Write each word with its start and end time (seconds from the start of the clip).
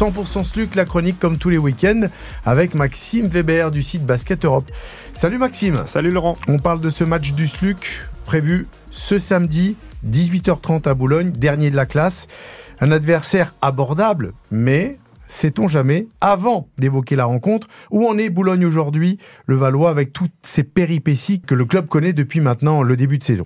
100% 0.00 0.44
SLUC, 0.44 0.76
la 0.76 0.86
chronique 0.86 1.20
comme 1.20 1.36
tous 1.36 1.50
les 1.50 1.58
week-ends, 1.58 2.06
avec 2.46 2.74
Maxime 2.74 3.26
Weber 3.26 3.70
du 3.70 3.82
site 3.82 4.06
Basket 4.06 4.46
Europe. 4.46 4.70
Salut 5.12 5.36
Maxime. 5.36 5.82
Salut 5.84 6.10
Laurent. 6.10 6.36
On 6.48 6.56
parle 6.56 6.80
de 6.80 6.88
ce 6.88 7.04
match 7.04 7.32
du 7.34 7.46
SLUC 7.46 8.06
prévu 8.24 8.66
ce 8.90 9.18
samedi, 9.18 9.76
18h30 10.08 10.88
à 10.88 10.94
Boulogne, 10.94 11.32
dernier 11.32 11.70
de 11.70 11.76
la 11.76 11.84
classe. 11.84 12.28
Un 12.80 12.92
adversaire 12.92 13.54
abordable, 13.60 14.32
mais 14.50 14.98
sait-on 15.28 15.68
jamais, 15.68 16.08
avant 16.22 16.66
d'évoquer 16.78 17.14
la 17.14 17.26
rencontre, 17.26 17.68
où 17.90 18.08
en 18.08 18.16
est 18.16 18.30
Boulogne 18.30 18.64
aujourd'hui, 18.64 19.18
le 19.44 19.56
Valois, 19.56 19.90
avec 19.90 20.14
toutes 20.14 20.32
ces 20.40 20.64
péripéties 20.64 21.42
que 21.42 21.54
le 21.54 21.66
club 21.66 21.88
connaît 21.88 22.14
depuis 22.14 22.40
maintenant 22.40 22.82
le 22.82 22.96
début 22.96 23.18
de 23.18 23.24
saison? 23.24 23.44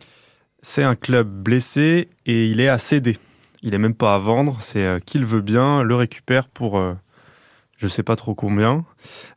C'est 0.62 0.84
un 0.84 0.94
club 0.94 1.28
blessé 1.28 2.10
et 2.26 2.46
il 2.46 2.60
est 2.60 2.68
à 2.68 2.78
céder. 2.78 3.16
Il 3.64 3.72
est 3.72 3.78
même 3.78 3.94
pas 3.94 4.14
à 4.14 4.18
vendre, 4.18 4.58
c'est 4.60 4.84
euh, 4.84 4.98
qu'il 5.00 5.24
veut 5.24 5.40
bien, 5.40 5.82
le 5.82 5.94
récupère 5.94 6.48
pour 6.48 6.78
euh, 6.78 6.92
je 7.78 7.88
sais 7.88 8.02
pas 8.02 8.14
trop 8.14 8.34
combien. 8.34 8.84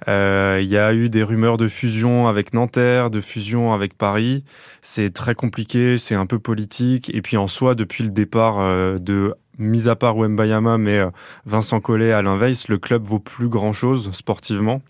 Euh, 0.09 0.59
il 0.61 0.67
y 0.67 0.77
a 0.77 0.93
eu 0.93 1.09
des 1.09 1.23
rumeurs 1.23 1.55
de 1.55 1.69
fusion 1.69 2.27
avec 2.27 2.53
Nanterre, 2.53 3.09
de 3.09 3.21
fusion 3.21 3.71
avec 3.71 3.97
Paris. 3.97 4.43
C'est 4.81 5.13
très 5.13 5.33
compliqué, 5.33 5.97
c'est 5.97 6.13
un 6.13 6.25
peu 6.25 6.39
politique. 6.39 7.09
Et 7.15 7.21
puis 7.21 7.37
en 7.37 7.47
soi, 7.47 7.73
depuis 7.73 8.03
le 8.03 8.09
départ 8.09 8.59
de 8.99 9.33
mis 9.57 9.87
à 9.87 9.95
part 9.95 10.17
Wembayama, 10.17 10.77
mais 10.77 11.01
Vincent 11.45 11.79
Collet, 11.79 12.11
Alain 12.11 12.37
Weiss, 12.37 12.67
le 12.67 12.77
club 12.77 13.05
vaut 13.05 13.19
plus 13.19 13.47
grand 13.47 13.73
chose 13.73 14.11
sportivement. 14.11 14.81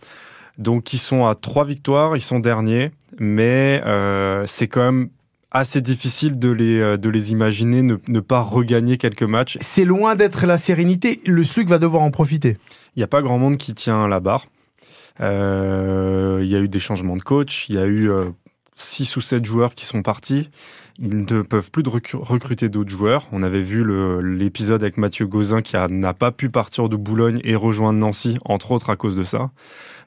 Donc 0.58 0.94
ils 0.94 1.00
sont 1.00 1.26
à 1.26 1.36
trois 1.36 1.64
victoires, 1.64 2.17
ils 2.17 2.22
sont 2.22 2.40
derniers, 2.40 2.92
mais 3.17 3.81
c'est 4.45 4.67
quand 4.67 4.84
même 4.84 5.09
assez 5.58 5.82
difficile 5.82 6.40
de 6.40 6.50
les, 6.50 6.80
euh, 6.80 6.98
de 6.98 7.10
les 7.10 7.32
imaginer 7.32 7.82
ne, 7.82 7.98
ne 8.08 8.20
pas 8.20 8.42
regagner 8.42 8.98
quelques 8.98 9.24
matchs. 9.24 9.58
C'est 9.62 9.86
loin 9.86 10.16
d'être 10.16 10.46
la 10.46 10.58
sérénité. 10.58 11.22
Le 11.26 11.44
SLUC 11.44 11.68
va 11.68 11.80
devoir 11.80 12.02
en 12.04 12.12
profiter. 12.12 12.58
Il 12.96 13.00
n'y 13.00 13.04
a 13.04 13.08
pas 13.08 13.22
grand 13.22 13.38
monde 13.38 13.58
qui 13.58 13.74
tient 13.74 14.08
la 14.08 14.20
barre. 14.20 14.46
Euh, 15.20 16.40
il 16.44 16.48
y 16.48 16.56
a 16.56 16.59
eu 16.59 16.68
des 16.68 16.80
changements 16.80 17.16
de 17.16 17.22
coach. 17.22 17.70
Il 17.70 17.76
y 17.76 17.80
a 17.80 17.86
eu 17.86 18.09
euh, 18.09 18.26
six 18.78 19.17
ou 19.17 19.22
sept 19.22 19.44
joueurs 19.44 19.73
qui 19.73 19.86
sont 19.86 20.03
partis. 20.03 20.50
Ils 21.00 21.25
ne 21.25 21.42
peuvent 21.42 21.70
plus 21.70 21.83
de 21.83 21.89
recruter 21.89 22.70
d'autres 22.70 22.89
joueurs. 22.89 23.28
On 23.31 23.44
avait 23.44 23.61
vu 23.61 23.86
l'épisode 24.23 24.81
avec 24.81 24.97
Mathieu 24.97 25.28
Gauzin 25.28 25.61
qui 25.61 25.75
n'a 25.75 26.14
pas 26.14 26.31
pu 26.31 26.50
partir 26.50 26.89
de 26.89 26.95
Boulogne 26.95 27.39
et 27.44 27.56
rejoindre 27.56 28.00
Nancy, 28.00 28.39
entre 28.45 28.72
autres 28.72 28.89
à 28.89 28.95
cause 28.95 29.16
de 29.16 29.23
ça. 29.23 29.52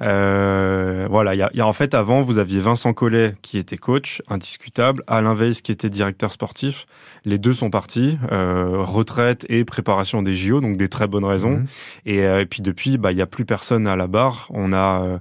Euh, 0.03 1.07
voilà, 1.09 1.35
il 1.35 1.39
y 1.39 1.43
a, 1.43 1.51
y 1.53 1.61
a, 1.61 1.67
en 1.67 1.73
fait 1.73 1.95
avant, 1.95 2.23
vous 2.23 2.39
aviez 2.39 2.59
Vincent 2.59 2.93
Collet 2.93 3.35
qui 3.43 3.59
était 3.59 3.77
coach, 3.77 4.23
indiscutable, 4.29 5.05
Alain 5.07 5.35
Weiss 5.35 5.61
qui 5.61 5.71
était 5.71 5.91
directeur 5.91 6.33
sportif. 6.33 6.87
Les 7.25 7.39
deux 7.39 7.53
sont 7.53 7.71
partis, 7.71 8.19
euh, 8.33 8.79
retraite 8.79 9.47
et 9.49 9.65
préparation 9.65 10.23
des 10.23 10.35
JO, 10.35 10.61
donc 10.61 10.77
des 10.77 10.89
très 10.89 11.07
bonnes 11.07 11.25
raisons. 11.25 11.65
Et, 12.07 12.23
euh, 12.25 12.41
et, 12.41 12.47
puis 12.47 12.63
depuis, 12.63 12.99
bah 12.99 13.13
il 13.13 13.19
y 13.19 13.23
a 13.23 13.27
plus 13.27 13.45
personne 13.45 13.87
à 13.87 13.95
la 13.95 14.07
barre. 14.07 14.49
On 14.51 14.73
a 14.73 15.03
euh, 15.03 15.19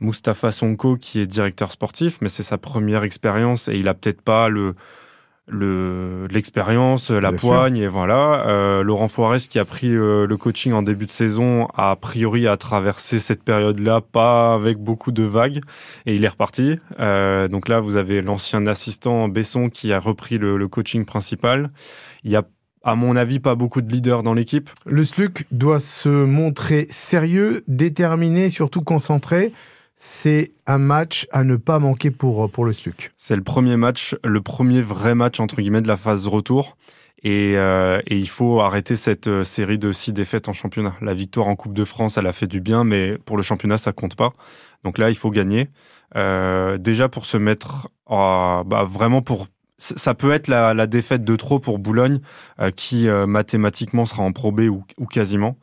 Mustapha 0.00 0.52
Sonko 0.52 0.96
qui 0.96 1.20
est 1.20 1.26
directeur 1.26 1.72
sportif, 1.72 2.18
mais 2.20 2.28
c'est 2.28 2.42
sa 2.42 2.58
première 2.58 3.04
expérience 3.04 3.68
et 3.68 3.74
il 3.74 3.88
a 3.88 3.94
peut-être 3.94 4.22
pas 4.22 4.48
le 4.48 4.74
le 5.46 6.26
l'expérience, 6.30 7.10
la 7.10 7.30
poigne 7.32 7.76
et 7.76 7.88
voilà. 7.88 8.46
Euh, 8.48 8.82
Laurent 8.82 9.08
Forest 9.08 9.52
qui 9.52 9.58
a 9.58 9.66
pris 9.66 9.94
euh, 9.94 10.26
le 10.26 10.36
coaching 10.36 10.72
en 10.72 10.82
début 10.82 11.04
de 11.04 11.10
saison 11.10 11.68
a, 11.74 11.94
priori 11.96 12.46
a 12.46 12.56
traversé 12.56 13.20
cette 13.20 13.42
période-là 13.42 14.00
pas 14.00 14.54
avec 14.54 14.78
beaucoup 14.78 15.12
de 15.12 15.22
vagues 15.22 15.60
et 16.06 16.14
il 16.14 16.24
est 16.24 16.28
reparti. 16.28 16.78
Euh, 16.98 17.48
donc 17.48 17.68
là 17.68 17.80
vous 17.80 17.96
avez 17.96 18.22
l'ancien 18.22 18.66
assistant 18.66 19.28
Besson 19.28 19.68
qui 19.68 19.92
a 19.92 20.00
repris 20.00 20.38
le, 20.38 20.56
le 20.56 20.68
coaching 20.68 21.04
principal. 21.04 21.70
Il 22.22 22.30
y 22.30 22.36
a 22.36 22.44
à 22.86 22.96
mon 22.96 23.16
avis, 23.16 23.40
pas 23.40 23.54
beaucoup 23.54 23.80
de 23.80 23.90
leaders 23.90 24.22
dans 24.22 24.34
l'équipe. 24.34 24.68
Le 24.84 25.04
SLUC 25.04 25.46
doit 25.50 25.80
se 25.80 26.10
montrer 26.10 26.86
sérieux, 26.90 27.64
déterminé, 27.66 28.50
surtout 28.50 28.82
concentré 28.82 29.52
c'est 30.06 30.52
un 30.66 30.76
match 30.76 31.26
à 31.32 31.44
ne 31.44 31.56
pas 31.56 31.78
manquer 31.78 32.10
pour, 32.10 32.50
pour 32.50 32.66
le 32.66 32.74
SLUC. 32.74 33.12
C'est 33.16 33.36
le 33.36 33.42
premier 33.42 33.78
match, 33.78 34.14
le 34.22 34.42
premier 34.42 34.82
vrai 34.82 35.14
match 35.14 35.40
entre 35.40 35.56
guillemets 35.56 35.80
de 35.80 35.88
la 35.88 35.96
phase 35.96 36.26
retour. 36.26 36.76
Et, 37.22 37.54
euh, 37.56 38.02
et, 38.06 38.18
il 38.18 38.28
faut 38.28 38.60
arrêter 38.60 38.96
cette 38.96 39.28
euh, 39.28 39.44
série 39.44 39.78
de 39.78 39.92
six 39.92 40.12
défaites 40.12 40.46
en 40.46 40.52
championnat. 40.52 40.94
La 41.00 41.14
victoire 41.14 41.48
en 41.48 41.56
Coupe 41.56 41.72
de 41.72 41.84
France, 41.84 42.18
elle 42.18 42.26
a 42.26 42.34
fait 42.34 42.46
du 42.46 42.60
bien, 42.60 42.84
mais 42.84 43.16
pour 43.16 43.38
le 43.38 43.42
championnat, 43.42 43.78
ça 43.78 43.92
compte 43.92 44.14
pas. 44.14 44.34
Donc 44.84 44.98
là, 44.98 45.08
il 45.08 45.16
faut 45.16 45.30
gagner. 45.30 45.70
Euh, 46.16 46.76
déjà 46.76 47.08
pour 47.08 47.24
se 47.24 47.38
mettre, 47.38 47.88
à, 48.06 48.62
bah, 48.66 48.84
vraiment 48.84 49.22
pour 49.22 49.46
ça 49.78 50.14
peut 50.14 50.32
être 50.32 50.48
la, 50.48 50.72
la, 50.72 50.86
défaite 50.86 51.24
de 51.24 51.36
trop 51.36 51.58
pour 51.58 51.78
Boulogne, 51.78 52.20
euh, 52.60 52.70
qui 52.70 53.08
euh, 53.08 53.26
mathématiquement 53.26 54.06
sera 54.06 54.22
en 54.22 54.32
probé 54.32 54.68
ou, 54.68 54.84
ou 54.98 55.06
quasiment. 55.06 55.56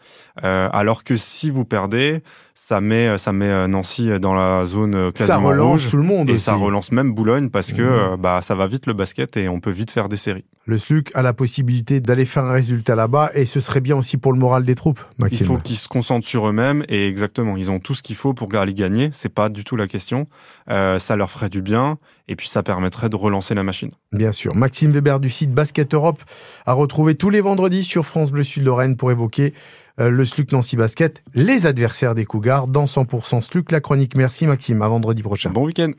Euh, 0.43 0.69
alors 0.73 1.03
que 1.03 1.15
si 1.15 1.49
vous 1.49 1.63
perdez, 1.63 2.21
ça 2.53 2.81
met, 2.81 3.17
ça 3.17 3.31
met 3.31 3.67
Nancy 3.67 4.19
dans 4.19 4.33
la 4.33 4.65
zone 4.65 5.11
quasiment 5.13 5.27
Ça 5.27 5.37
relance 5.37 5.83
rouge, 5.83 5.91
tout 5.91 5.97
le 5.97 6.03
monde 6.03 6.29
et 6.29 6.33
aussi. 6.33 6.43
ça 6.43 6.55
relance 6.55 6.91
même 6.91 7.13
Boulogne 7.13 7.49
parce 7.49 7.73
que 7.73 8.13
mmh. 8.13 8.17
bah 8.17 8.41
ça 8.41 8.53
va 8.55 8.67
vite 8.67 8.85
le 8.85 8.93
basket 8.93 9.37
et 9.37 9.47
on 9.49 9.59
peut 9.59 9.71
vite 9.71 9.91
faire 9.91 10.09
des 10.09 10.17
séries. 10.17 10.45
Le 10.65 10.77
SLUC 10.77 11.11
a 11.15 11.21
la 11.21 11.33
possibilité 11.33 12.01
d'aller 12.01 12.25
faire 12.25 12.45
un 12.45 12.51
résultat 12.51 12.95
là-bas 12.95 13.31
et 13.33 13.45
ce 13.45 13.59
serait 13.59 13.81
bien 13.81 13.95
aussi 13.95 14.17
pour 14.17 14.31
le 14.31 14.39
moral 14.39 14.63
des 14.63 14.75
troupes. 14.75 15.01
Maxime. 15.17 15.39
Il 15.41 15.45
faut 15.45 15.57
qu'ils 15.57 15.75
se 15.75 15.87
concentrent 15.87 16.27
sur 16.27 16.47
eux-mêmes 16.47 16.85
et 16.87 17.07
exactement, 17.07 17.57
ils 17.57 17.71
ont 17.71 17.79
tout 17.79 17.95
ce 17.95 18.03
qu'il 18.03 18.15
faut 18.15 18.33
pour 18.33 18.53
aller 18.55 18.73
gagner. 18.73 19.09
C'est 19.13 19.33
pas 19.33 19.49
du 19.49 19.63
tout 19.63 19.75
la 19.75 19.87
question. 19.87 20.27
ça 20.67 21.15
leur 21.15 21.31
ferait 21.31 21.49
du 21.49 21.61
bien 21.61 21.97
et 22.27 22.35
puis 22.35 22.47
ça 22.47 22.63
permettrait 22.63 23.09
de 23.09 23.15
relancer 23.15 23.55
la 23.55 23.63
machine. 23.63 23.89
Bien 24.11 24.31
sûr. 24.31 24.55
Maxime 24.55 24.91
Weber 24.91 25.19
du 25.19 25.29
site 25.29 25.51
Basket 25.51 25.93
Europe 25.93 26.21
a 26.65 26.73
retrouvé 26.73 27.15
tous 27.15 27.29
les 27.29 27.41
vendredis 27.41 27.83
sur 27.83 28.05
France 28.05 28.31
Bleu 28.31 28.43
Sud 28.43 28.63
Lorraine 28.63 28.95
pour 28.95 29.11
évoquer 29.11 29.53
euh, 29.99 30.09
le 30.09 30.25
SLUC 30.25 30.51
Nancy 30.51 30.77
Basket, 30.77 31.23
les 31.33 31.65
adversaires 31.65 32.15
des 32.15 32.25
Cougars 32.25 32.67
dans 32.67 32.85
100% 32.85 33.41
SLUC, 33.41 33.71
la 33.71 33.81
chronique. 33.81 34.15
Merci 34.15 34.47
Maxime, 34.47 34.81
à 34.81 34.87
vendredi 34.87 35.21
prochain. 35.21 35.49
Bon 35.49 35.65
week-end. 35.65 35.91